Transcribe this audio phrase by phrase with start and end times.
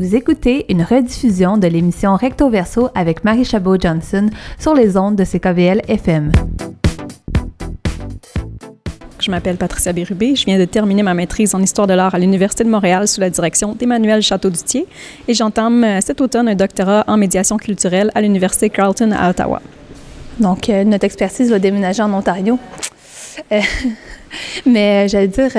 [0.00, 5.24] Vous écoutez une rediffusion de l'émission Recto Verso avec Marie Chabot-Johnson sur les ondes de
[5.24, 6.32] CKVL FM.
[9.20, 10.34] Je m'appelle Patricia Bérubé.
[10.36, 13.20] Je viens de terminer ma maîtrise en histoire de l'art à l'Université de Montréal sous
[13.20, 14.86] la direction d'Emmanuel Château-Dutier
[15.28, 19.60] et j'entame euh, cet automne un doctorat en médiation culturelle à l'Université Carleton à Ottawa.
[20.38, 22.58] Donc, euh, notre expertise va déménager en Ontario.
[23.52, 23.60] Euh,
[24.66, 25.50] mais j'allais dire,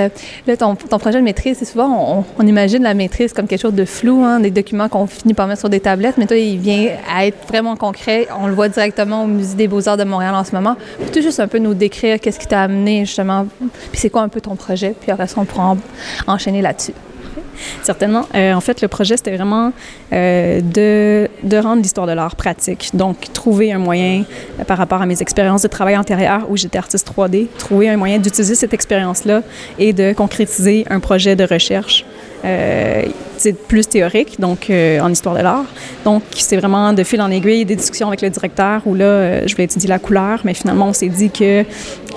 [0.47, 3.85] là, ton, projet de maîtrise, c'est souvent, on, imagine la maîtrise comme quelque chose de
[3.85, 6.89] flou, hein, des documents qu'on finit par mettre sur des tablettes, mais toi, il vient
[7.13, 8.27] à être vraiment concret.
[8.39, 10.75] On le voit directement au Musée des Beaux-Arts de Montréal en ce moment.
[10.99, 13.47] Peux-tu juste un peu nous décrire qu'est-ce qui t'a amené, justement,
[13.91, 15.75] puis c'est quoi un peu ton projet, puis après ça, on pourra
[16.27, 16.93] enchaîner là-dessus.
[17.83, 18.27] Certainement.
[18.35, 19.73] Euh, en fait, le projet, c'était vraiment
[20.13, 22.91] euh, de, rendre l'histoire de l'art pratique.
[22.93, 24.23] Donc, trouver un moyen,
[24.59, 27.97] euh, par rapport à mes expériences de travail antérieures où j'étais artiste 3D, trouver un
[27.97, 29.41] moyen d'utiliser cette expérience-là
[29.79, 32.05] et de concrétiser un projet de recherche
[33.41, 35.65] c'est plus théorique, donc euh, en histoire de l'art.
[36.05, 39.43] Donc, c'est vraiment de fil en aiguille des discussions avec le directeur où là, euh,
[39.47, 41.63] je voulais étudier la couleur, mais finalement, on s'est dit que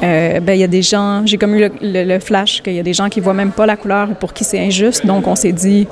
[0.03, 2.93] ben, il y a des gens, j'ai comme eu le, flash qu'il y a des
[2.93, 5.07] gens qui voient même pas la couleur pour qui c'est injuste.
[5.07, 5.87] Donc, on s'est dit,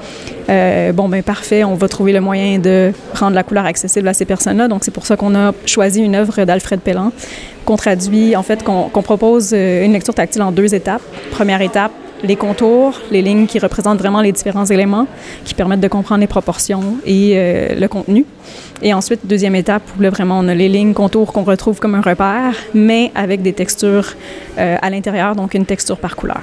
[0.48, 4.26] bon, ben parfait, on va trouver le moyen de rendre la couleur accessible à ces
[4.26, 4.68] personnes-là.
[4.68, 7.10] Donc, c'est pour ça qu'on a choisi une œuvre d'Alfred Pellan
[7.64, 11.02] qu'on traduit, en fait, qu'on propose une lecture tactile en deux étapes.
[11.30, 11.92] Première étape,
[12.22, 15.06] les contours, les lignes qui représentent vraiment les différents éléments,
[15.44, 18.24] qui permettent de comprendre les proportions et euh, le contenu.
[18.82, 21.94] Et ensuite, deuxième étape, où là, vraiment, on a les lignes, contours qu'on retrouve comme
[21.94, 24.14] un repère, mais avec des textures
[24.58, 26.42] euh, à l'intérieur, donc une texture par couleur.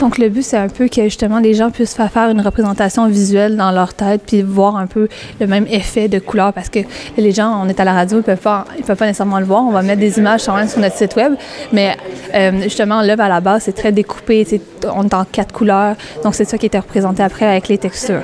[0.00, 3.56] Donc, le but, c'est un peu que justement les gens puissent faire une représentation visuelle
[3.56, 5.08] dans leur tête puis voir un peu
[5.40, 6.80] le même effet de couleur parce que
[7.16, 8.38] les gens, on est à la radio, ils peuvent
[8.84, 9.62] peuvent pas nécessairement le voir.
[9.62, 11.34] On va mettre des images sur notre site web,
[11.72, 11.96] mais
[12.34, 14.44] euh, justement, l'œuvre à la base, c'est très découpé.
[14.94, 15.94] On est en quatre couleurs.
[16.24, 18.22] Donc, c'est ça qui était représenté après avec les textures.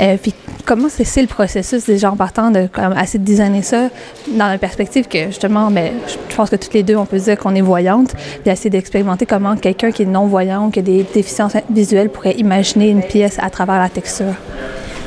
[0.00, 0.34] Euh, puis
[0.66, 3.88] comment c'est le processus déjà en partant de comme, de designer ça
[4.28, 7.18] dans la perspective que justement, mais ben, je pense que toutes les deux, on peut
[7.18, 11.04] dire qu'on est voyante, puis essayer d'expérimenter comment quelqu'un qui est non-voyant, qui a des
[11.04, 14.34] déficiences visuelles pourrait imaginer une pièce à travers la texture.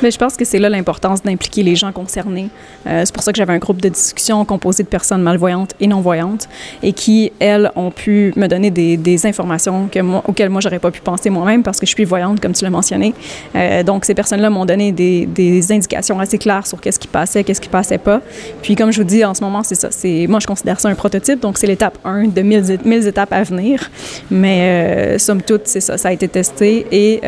[0.02, 2.48] Mais je pense que c'est là l'importance d'impliquer les gens concernés.
[2.86, 5.86] Euh, c'est pour ça que j'avais un groupe de discussion composé de personnes malvoyantes et
[5.86, 6.48] non-voyantes
[6.82, 10.90] et qui, elles, ont pu me donner des, informations que moi, auxquelles moi, j'aurais pas
[10.90, 13.14] pu penser moi-même parce que je suis voyante, comme tu l'as mentionné.
[13.54, 17.60] Euh, donc, ces personnes-là m'ont donné des, indications assez claires sur qu'est-ce qui passait, qu'est-ce
[17.60, 18.22] qui passait pas.
[18.62, 19.88] Puis, comme je vous dis, en ce moment, c'est ça.
[20.28, 23.42] Moi, je considère ça un prototype, donc c'est l'étape 1 de 1000, 1000 étapes à
[23.42, 23.90] venir.
[24.30, 25.98] Mais, euh, somme toute, c'est ça.
[25.98, 27.20] Ça a été testé et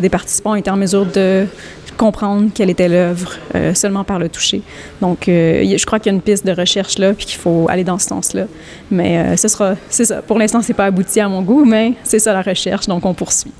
[0.00, 1.46] des participants étaient en mesure de
[1.96, 4.62] comprendre quelle était l'œuvre euh, seulement par le toucher.
[5.00, 7.66] Donc, euh, je crois qu'il y a une piste de recherche là, puis qu'il faut
[7.68, 8.44] aller dans ce sens-là.
[8.90, 10.22] Mais euh, ce sera, c'est ça.
[10.22, 13.14] Pour l'instant, c'est pas abouti à mon goût, mais c'est ça la recherche, donc on
[13.14, 13.52] poursuit.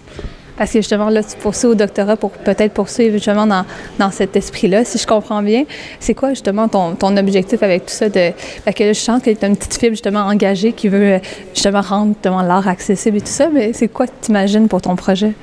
[0.56, 3.66] Parce que justement, là, tu poursuis au doctorat pour peut-être poursuivre justement dans,
[3.98, 5.64] dans cet esprit-là, si je comprends bien.
[6.00, 8.08] C'est quoi justement ton, ton, objectif avec tout ça?
[8.08, 8.32] De,
[8.64, 11.20] parce que là, je sens que tu as une petite fibre justement engagée qui veut
[11.54, 14.96] justement rendre l'art accessible et tout ça, mais c'est quoi que tu imagines pour ton
[14.96, 15.34] projet?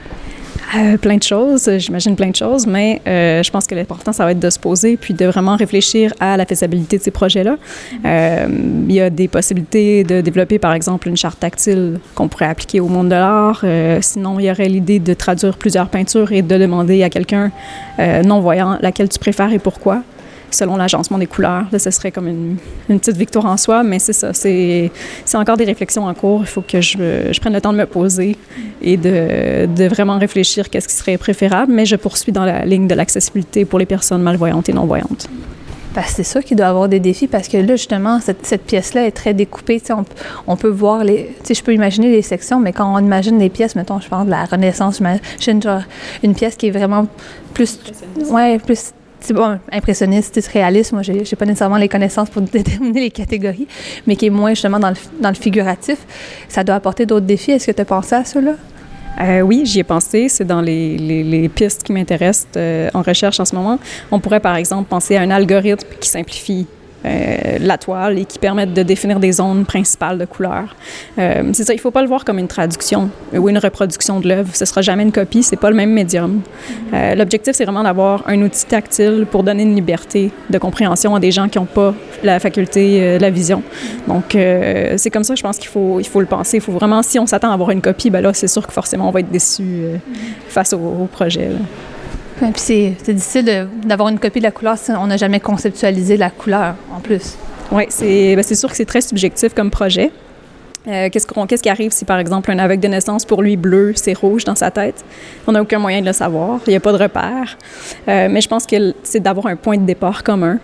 [0.76, 4.26] Euh, plein de choses, j'imagine plein de choses, mais euh, je pense que l'important, ça
[4.26, 7.58] va être de se poser puis de vraiment réfléchir à la faisabilité de ces projets-là.
[8.06, 8.48] Euh,
[8.88, 12.80] il y a des possibilités de développer, par exemple, une charte tactile qu'on pourrait appliquer
[12.80, 13.64] au monde de l'art.
[14.02, 17.52] sinon, il y aurait l'idée de traduire plusieurs peintures et de demander à quelqu'un
[18.00, 20.04] non-voyant laquelle tu préfères et pourquoi
[20.54, 21.66] selon l'agencement des couleurs.
[21.72, 22.58] Là, ce serait comme une,
[22.90, 24.34] une, petite victoire en soi, mais c'est ça.
[24.34, 24.92] C'est,
[25.34, 26.42] encore des réflexions en cours.
[26.42, 28.38] Il faut que je, je prenne le temps de me poser
[28.82, 32.88] et de, de vraiment réfléchir qu'est-ce qui serait préférable, mais je poursuis dans la ligne
[32.88, 35.28] de l'accessibilité pour les personnes malvoyantes et non-voyantes.
[36.08, 39.12] C'est ça qui doit avoir des défis parce que là, justement, cette, cette pièce-là est
[39.12, 39.82] très découpée.
[39.92, 40.04] On,
[40.48, 41.36] on, peut voir les.
[41.48, 44.32] Je peux imaginer les sections, mais quand on imagine les pièces, mettons, je parle de
[44.32, 45.82] la Renaissance, j'imagine genre
[46.24, 47.08] une pièce qui est vraiment
[47.54, 47.80] plus.
[48.30, 48.94] Ouais, plus
[49.32, 50.92] bon, impressionniste, réaliste.
[50.92, 53.68] Moi, j'ai, n'ai pas nécessairement les connaissances pour déterminer les catégories,
[54.06, 54.90] mais qui est moins justement dans
[55.30, 56.00] le, figuratif.
[56.50, 57.52] Ça doit apporter d'autres défis.
[57.52, 58.56] Est-ce que tu as pensé à cela?
[59.22, 60.28] Euh, oui, j'y ai pensé.
[60.28, 63.80] C'est dans les, pistes qui m'intéressent euh, en recherche en ce moment.
[64.12, 66.68] On pourrait, par exemple, penser à un algorithme qui simplifie
[67.06, 70.74] euh, la toile et qui permettent de définir des zones principales de couleurs.
[71.20, 74.22] Euh, c'est ça, il ne faut pas le voir comme une traduction ou une reproduction
[74.22, 74.56] de l'œuvre.
[74.56, 76.42] Ce ne sera jamais une copie, c'est pas le même médium.
[76.94, 81.20] Euh, l'objectif, c'est vraiment d'avoir un outil tactile pour donner une liberté de compréhension à
[81.20, 83.64] des gens qui n'ont pas la faculté de la vision.
[84.08, 84.38] Donc,
[84.98, 86.58] c'est comme ça, je pense qu'il faut, il faut le penser.
[86.58, 88.72] Il faut vraiment, si on s'attend à avoir une copie, ben là, c'est sûr que
[88.72, 89.84] forcément, on va être déçu
[90.48, 91.50] face au, projet.
[92.52, 96.30] Puis c'est difficile d'avoir une copie de la couleur si on n'a jamais conceptualisé la
[96.30, 97.38] couleur en plus.
[97.72, 100.12] Oui, c'est ben sûr que c'est très subjectif comme projet.
[100.88, 103.94] Euh, qu'est-ce, qu'est-ce qui arrive si, par exemple, un aveugle de naissance, pour lui, bleu,
[103.96, 105.04] c'est rouge dans sa tête?
[105.48, 106.60] On n'a aucun moyen de le savoir.
[106.68, 107.58] Il n'y a pas de repère.
[108.08, 110.60] Euh, mais je pense que c'est d'avoir un point de départ commun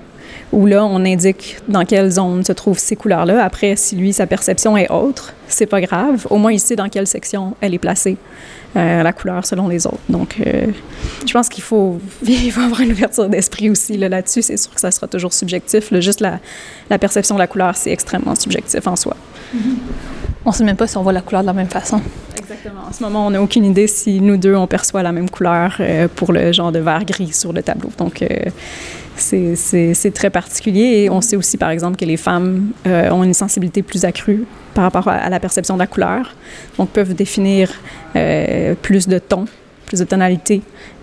[0.52, 3.44] où là, on indique dans quelle zone se trouvent ces couleurs-là.
[3.44, 6.26] Après, si lui, sa perception est autre, c'est pas grave.
[6.30, 8.18] Au moins, il sait dans quelle section elle est placée,
[8.76, 10.00] euh, la couleur selon les autres.
[10.10, 10.68] Donc, euh,
[11.26, 14.42] je pense qu'il faut, il faut avoir une ouverture d'esprit aussi là, là-dessus.
[14.42, 15.94] C'est sûr que ça sera toujours subjectif.
[16.00, 16.40] Juste la,
[16.90, 19.16] la, perception de la couleur, c'est extrêmement subjectif en soi.
[19.56, 19.60] Mm-hmm.
[20.46, 22.02] On ne sait même pas si on voit la couleur de la même façon.
[22.50, 22.81] Exactement.
[22.90, 25.75] En ce moment, on n'a aucune idée si nous deux, on perçoit la même couleur
[25.80, 27.90] euh, pour le genre de vert gris sur le tableau.
[27.98, 28.24] Donc,
[29.19, 31.04] c'est très particulier.
[31.04, 34.46] Et on sait aussi, par exemple, que les femmes euh, ont une sensibilité plus accrue
[34.74, 36.36] par rapport à, la perception de la couleur.
[36.78, 37.72] Donc, peuvent définir
[38.16, 39.46] euh, plus de tons,
[39.86, 40.62] plus de tonalités.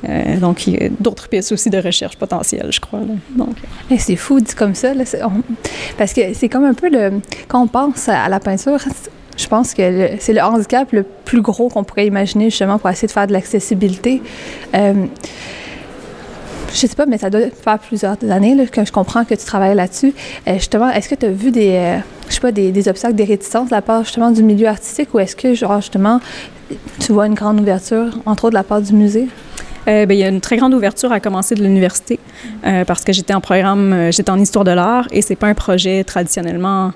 [0.08, 3.00] Euh, donc, il y a d'autres pistes aussi de recherche potentielle, je crois.
[3.36, 3.56] Donc,
[3.98, 4.92] c'est fou dit comme ça,
[5.98, 7.20] parce que c'est comme un peu le...
[7.48, 8.80] Quand on pense à la peinture,
[9.36, 13.08] je pense que c'est le handicap le plus gros qu'on pourrait imaginer justement pour essayer
[13.08, 14.22] de faire de l'accessibilité
[16.76, 19.44] je sais pas, mais ça doit faire plusieurs années là, que je comprends que tu
[19.44, 20.14] travailles là-dessus.
[20.46, 21.98] Euh, justement, est-ce que tu as vu des, euh,
[22.28, 25.14] je sais pas, des, des, obstacles, des réticences de la part justement du milieu artistique
[25.14, 26.20] ou est-ce que, genre, justement,
[27.00, 29.28] tu vois une grande ouverture, entre autres de la part du musée?
[29.88, 32.18] Euh, ben, il y a une très grande ouverture à commencer de l'université
[32.66, 35.46] euh, parce que j'étais en programme, euh, j'étais en histoire de l'art et c'est pas
[35.46, 36.92] un projet traditionnellement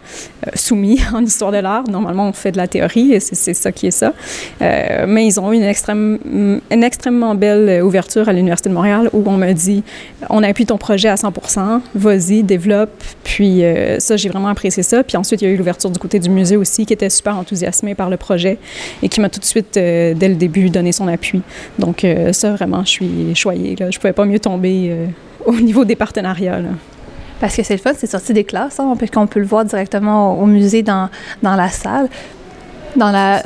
[0.54, 1.84] soumis en histoire de l'art.
[1.88, 4.12] Normalement, on fait de la théorie et c'est ça qui est ça.
[4.60, 9.36] mais ils ont eu une, une extrêmement belle ouverture à l'Université de Montréal où on
[9.36, 9.82] me dit
[10.28, 12.90] on appuie ton projet à 100% vas-y, développe.
[13.24, 13.62] Puis
[13.98, 15.04] ça, j'ai vraiment apprécié ça.
[15.04, 17.36] Puis ensuite, il y a eu l'ouverture du côté du musée aussi qui était super
[17.36, 18.58] enthousiasmé par le projet
[19.02, 21.42] et qui m'a tout de suite, dès le début, donné son appui.
[21.78, 23.76] Donc, ça, vraiment, je suis choyée.
[23.76, 23.90] Là.
[23.90, 25.06] Je pouvais pas mieux tomber euh,
[25.46, 26.60] au niveau des partenariats.
[27.40, 30.38] Parce que c'est le fun, c'est sorti des classes, hein, qu'on peut le voir directement
[30.38, 31.08] au, musée dans,
[31.42, 32.08] dans, la salle,
[32.96, 33.42] dans la,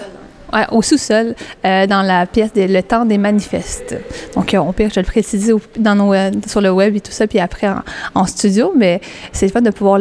[0.73, 1.35] au sous-sol,
[1.65, 3.97] euh, dans la pièce Le temps des manifestes.
[4.35, 6.13] Donc, euh, on peut, je vais le préciser dans nos,
[6.47, 7.69] sur le web et tout ça, puis après
[8.15, 9.01] en, studio, mais
[9.33, 9.99] c'est le fun de pouvoir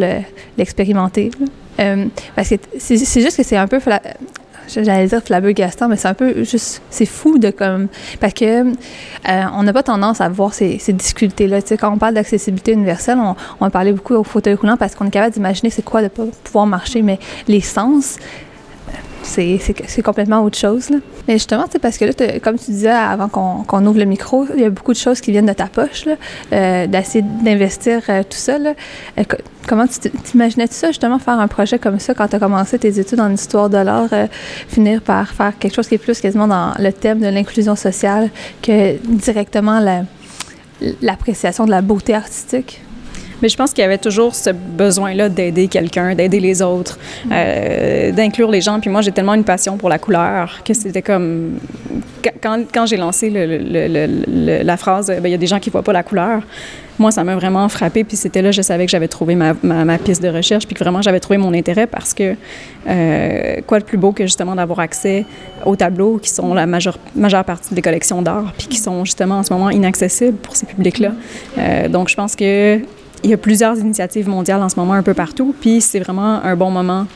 [0.58, 1.30] l'expérimenter.
[2.36, 3.80] parce que c'est juste que c'est un peu
[4.68, 5.22] j'allais dire
[5.54, 7.88] Gaston, mais c'est un peu juste, c'est fou de comme,
[8.20, 8.72] parce que euh,
[9.56, 11.62] on n'a pas tendance à voir ces, difficultés-là.
[11.62, 14.96] Tu sais, quand on parle d'accessibilité universelle, on, on parlait beaucoup au fauteuil roulant parce
[14.96, 18.18] qu'on est capable d'imaginer c'est quoi de pas pouvoir marcher, mais les sens,
[19.24, 20.90] c'est complètement autre chose.
[20.90, 20.98] Là.
[21.28, 24.66] Mais justement, parce que là, comme tu disais avant qu'on ouvre le micro, il y
[24.66, 26.06] a beaucoup de choses qui viennent de ta poche,
[26.52, 28.58] euh, d'essayer d'investir euh, tout ça.
[28.58, 28.74] Là.
[29.18, 29.24] Euh,
[29.68, 33.00] comment tu timaginais ça, justement, faire un projet comme ça quand tu as commencé tes
[33.00, 34.10] études en histoire de l'art,
[34.68, 38.30] finir par faire quelque chose qui est plus quasiment dans le thème de l'inclusion sociale
[38.62, 39.80] que directement
[41.02, 42.82] l'appréciation de la beauté artistique?
[43.44, 46.98] Mais je pense qu'il y avait toujours ce besoin-là d'aider quelqu'un, d'aider les autres,
[47.30, 48.80] euh, d'inclure les gens.
[48.80, 51.60] Puis moi, j'ai tellement une passion pour la couleur que c'était comme...
[52.42, 55.84] Quand, quand j'ai lancé le, la phrase ben, «il y a des gens qui voient
[55.84, 56.42] pas la couleur»,
[57.00, 58.06] moi, ça m'a vraiment frappé.
[58.06, 60.82] Puis c'était là, je savais que j'avais trouvé ma, ma, piste de recherche, puis que
[60.82, 62.36] vraiment, j'avais trouvé mon intérêt parce que
[62.88, 65.26] euh, quoi de plus beau que justement d'avoir accès
[65.66, 69.40] aux tableaux qui sont la majeure, majeure partie des collections d'art, puis qui sont justement
[69.40, 71.12] en ce moment inaccessibles pour ces publics-là.
[71.58, 72.80] Euh, donc, je pense que
[73.24, 76.44] il y a plusieurs initiatives mondiales en ce moment un peu partout, puis c'est vraiment
[76.44, 77.08] un bon moment.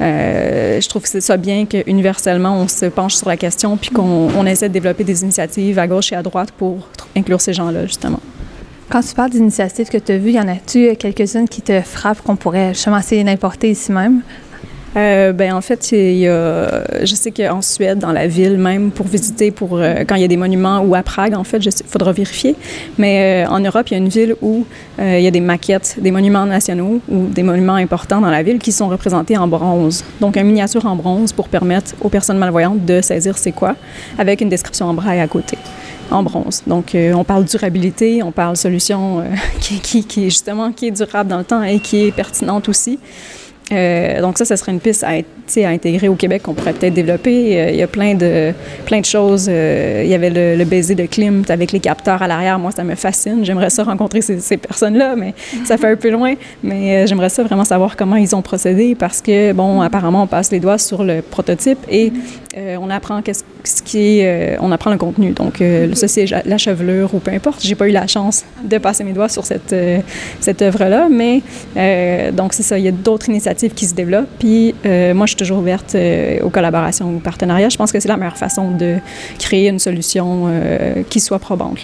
[0.00, 3.90] Euh, je trouve que c'est ça bien qu'universellement, on se penche sur la question, puis
[3.90, 7.86] qu'on essaie de développer des initiatives à gauche et à droite pour inclure ces gens-là,
[7.86, 8.20] justement.
[8.90, 12.20] Quand tu parles d'initiatives que tu as vues, y en a-tu quelques-unes qui te frappent
[12.20, 14.20] qu'on pourrait justement essayer d'importer ici même?
[14.96, 18.90] Euh, ben en fait, il y a, je sais qu'en Suède, dans la ville même,
[18.90, 21.58] pour visiter, pour euh, quand il y a des monuments, ou à Prague, en fait,
[21.58, 22.54] il faudra vérifier.
[22.98, 24.64] Mais euh, en Europe, il y a une ville où
[25.00, 28.42] euh, il y a des maquettes, des monuments nationaux ou des monuments importants dans la
[28.42, 30.04] ville qui sont représentés en bronze.
[30.20, 33.74] Donc, une miniature en bronze pour permettre aux personnes malvoyantes de saisir c'est quoi,
[34.18, 35.58] avec une description en braille à côté
[36.10, 36.62] en bronze.
[36.66, 39.24] Donc, on parle durabilité, on parle solution
[39.60, 42.98] qui, qui, qui, justement qui est durable dans le temps et qui est pertinente aussi.
[43.72, 46.94] Euh, donc ça, ce serait une piste à, à intégrer au Québec qu'on pourrait peut-être
[46.94, 47.58] développer.
[47.58, 48.52] Euh, il y a plein de,
[48.84, 49.46] plein de choses.
[49.48, 52.58] Euh, il y avait le, baiser de Klimt avec les capteurs à l'arrière.
[52.58, 53.44] Moi, ça me fascine.
[53.44, 56.34] J'aimerais ça rencontrer ces, ces personnes-là, mais ça fait un peu loin.
[56.62, 60.50] Mais j'aimerais ça vraiment savoir comment ils ont procédé parce que, bon, apparemment, on passe
[60.50, 62.12] les doigts sur le prototype et
[62.56, 63.44] on apprend qu'est-ce
[63.84, 65.30] qui est, on apprend le contenu.
[65.32, 65.62] Donc,
[65.94, 67.62] ça, c'est la chevelure ou peu importe.
[67.62, 69.74] J'ai pas eu la chance de passer mes doigts sur cette,
[70.40, 71.42] cette œuvre-là, mais
[72.32, 72.78] donc, c'est ça.
[72.78, 74.28] Il y a d'autres initiatives qui se développent.
[74.38, 77.68] Puis euh, moi, je suis toujours ouverte euh, aux collaborations, aux partenariats.
[77.68, 78.96] Je pense que c'est la meilleure façon de
[79.38, 81.78] créer une solution euh, qui soit probante.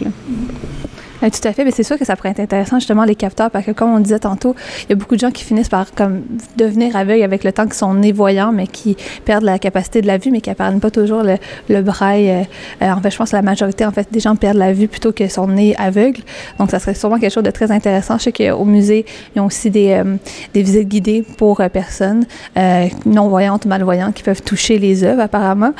[1.28, 3.66] Tout à fait, mais c'est sûr que ça pourrait être intéressant justement les capteurs parce
[3.66, 6.22] que comme on disait tantôt, il y a beaucoup de gens qui finissent par comme
[6.56, 8.96] devenir aveugles avec le temps qu'ils sont nés voyants, mais qui
[9.26, 11.36] perdent la capacité de la vue, mais qui n'apprennent pas toujours le,
[11.68, 12.30] le braille.
[12.30, 12.42] Euh,
[12.82, 14.88] euh, en fait, je pense que la majorité en fait des gens perdent la vue
[14.88, 16.22] plutôt que sont nés aveugles.
[16.58, 18.16] Donc, ça serait sûrement quelque chose de très intéressant.
[18.16, 19.04] Je sais qu'au musée,
[19.36, 20.16] ils ont aussi des, euh,
[20.54, 22.24] visites guidées pour personnes
[23.06, 25.72] non voyantes ou malvoyantes qui peuvent toucher les œuvres apparemment.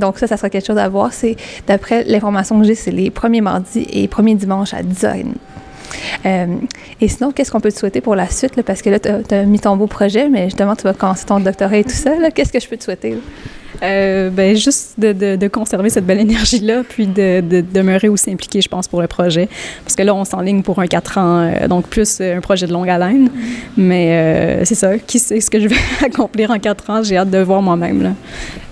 [0.00, 1.12] donc ça, ça serait quelque chose à voir.
[1.12, 5.34] C'est d'après l'information que j'ai, c'est les premiers mardis et premiers dimanches à 10h30.
[6.26, 6.56] Euh,
[7.00, 8.60] et sinon, qu'est-ce qu'on peut te souhaiter pour la suite?
[8.62, 11.40] parce que là, tu as, mis ton beau projet, mais justement, tu vas commencer ton
[11.40, 12.12] doctorat et tout ça.
[12.34, 13.16] Qu'est-ce que je peux te souhaiter?
[13.82, 18.68] Euh, ben, juste de, conserver cette belle énergie-là, puis de, de, demeurer aussi impliqué, je
[18.68, 19.48] pense, pour le projet.
[19.84, 22.66] Parce que là, on s'enligne pour un 4 ans, euh, donc plus euh, un projet
[22.66, 23.28] de longue haleine.
[23.76, 27.02] Mais c'est ça, qui sait ce que je vais accomplir en 4 ans?
[27.02, 28.14] J'ai hâte de voir moi-même.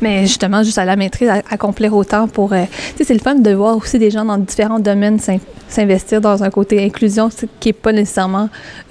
[0.00, 2.50] Mais justement, juste à la maîtrise, accomplir autant pour...
[2.50, 2.56] tu
[2.96, 5.18] sais, c'est le fun de voir aussi des gens dans différents domaines
[5.68, 7.28] s'investir dans un côté inclusion
[7.60, 8.48] qui n'est pas nécessairement,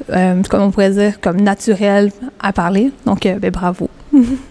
[0.07, 2.91] comme on pourrait dire, comme naturel à parler.
[3.05, 3.89] Donc, ben, bravo.